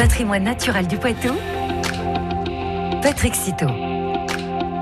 [0.00, 1.34] Patrimoine naturel du Poitou,
[3.02, 3.66] Patrick Citeau.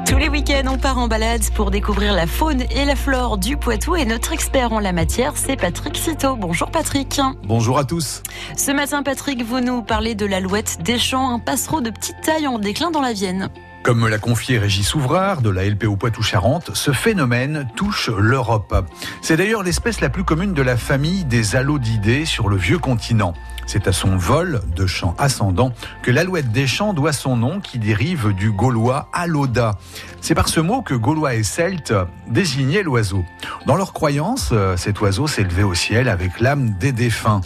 [0.07, 3.57] Tous les week-ends, on part en balade pour découvrir la faune et la flore du
[3.57, 6.37] Poitou et notre expert en la matière, c'est Patrick Citeau.
[6.37, 7.21] Bonjour Patrick.
[7.43, 8.23] Bonjour à tous.
[8.57, 12.47] Ce matin, Patrick, vous nous parlez de l'alouette des champs, un passereau de petite taille
[12.47, 13.49] en déclin dans la Vienne.
[13.83, 18.87] Comme me l'a confié Régis Ouvrard de la LPO Poitou-Charentes, ce phénomène touche l'Europe.
[19.23, 23.35] C'est d'ailleurs l'espèce la plus commune de la famille des allodidés sur le vieux continent.
[23.67, 27.79] C'est à son vol de champ ascendant que l'alouette des champs doit son nom qui
[27.79, 29.79] dérive du gaulois aloda.
[30.21, 31.95] C'est par ce mot que Gaulois et Celtes
[32.29, 33.25] désignaient l'oiseau.
[33.67, 37.41] Dans leur croyance, cet oiseau s'élevait au ciel avec l'âme des défunts.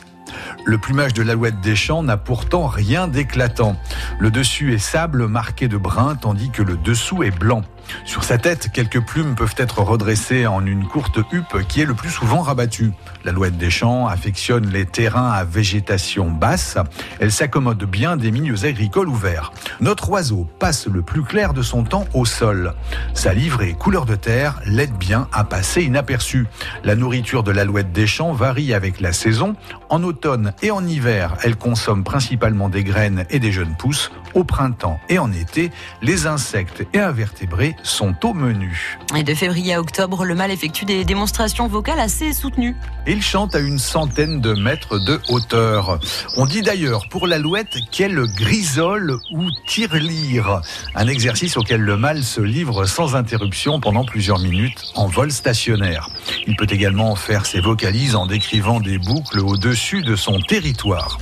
[0.64, 3.76] Le plumage de l'alouette des champs n'a pourtant rien d'éclatant.
[4.18, 7.62] Le dessus est sable marqué de brun tandis que le dessous est blanc.
[8.04, 11.94] Sur sa tête, quelques plumes peuvent être redressées en une courte huppe qui est le
[11.94, 12.92] plus souvent rabattue.
[13.24, 16.76] L'alouette des champs affectionne les terrains à végétation basse.
[17.20, 19.52] Elle s'accommode bien des milieux agricoles ouverts.
[19.80, 22.74] Notre oiseau passe le plus clair de son temps au sol.
[23.14, 26.46] Sa livrée couleur de terre l'aide bien à passer inaperçu.
[26.84, 29.54] La nourriture de l'alouette des champs varie avec la saison.
[29.88, 34.10] En automne et en hiver, elle consomme principalement des graines et des jeunes pousses.
[34.34, 38.98] Au printemps et en été, les insectes et invertébrés sont au menu.
[39.16, 42.76] Et de février à octobre, le mâle effectue des démonstrations vocales assez soutenues.
[43.06, 45.98] Il chante à une centaine de mètres de hauteur.
[46.36, 50.60] On dit d'ailleurs pour l'alouette qu'elle grisole ou tire-lire,
[50.94, 56.08] un exercice auquel le mâle se livre sans interruption pendant plusieurs minutes en vol stationnaire.
[56.46, 61.18] Il peut également faire ses vocalises en décrivant des boucles au-dessus de son territoire.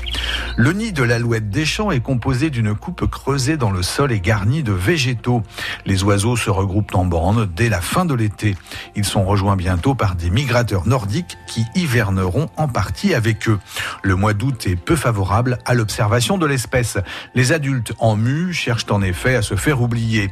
[0.57, 4.21] Le nid de l'alouette des champs est composé d'une coupe creusée dans le sol et
[4.21, 5.43] garnie de végétaux.
[5.87, 8.57] Les oiseaux se regroupent en bande dès la fin de l'été.
[8.97, 13.59] Ils sont rejoints bientôt par des migrateurs nordiques qui hiverneront en partie avec eux.
[14.03, 16.97] Le mois d'août est peu favorable à l'observation de l'espèce.
[17.35, 20.31] Les adultes en mue cherchent en effet à se faire oublier.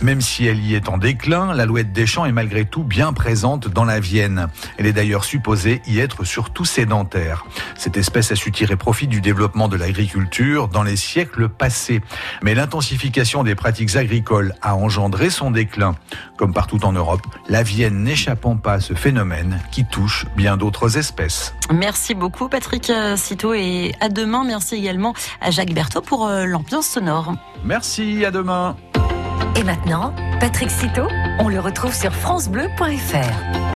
[0.00, 3.68] Même si elle y est en déclin, l'alouette des champs est malgré tout bien présente
[3.68, 4.48] dans la Vienne.
[4.78, 7.44] Elle est d'ailleurs supposée y être surtout sédentaire.
[7.76, 12.00] Cette espèce a su tirer profit du développement de l'agriculture dans les siècles passés.
[12.42, 15.94] Mais l'intensification des pratiques agricoles a engendré son déclin.
[16.36, 20.98] Comme partout en Europe, la Vienne n'échappant pas à ce phénomène qui touche bien d'autres
[20.98, 21.54] espèces.
[21.72, 24.44] Merci beaucoup Patrick Citeau et à demain.
[24.44, 27.34] Merci également à Jacques Berthaud pour euh, l'ambiance sonore.
[27.64, 28.76] Merci, à demain.
[29.56, 31.06] Et maintenant, Patrick Citeau,
[31.38, 33.60] on le retrouve sur francebleu.fr.